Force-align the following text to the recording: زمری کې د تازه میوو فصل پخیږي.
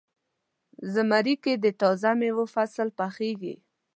زمری 0.93 1.35
کې 1.43 1.53
د 1.63 1.65
تازه 1.79 2.11
میوو 2.19 2.45
فصل 2.55 2.87
پخیږي. 2.99 3.55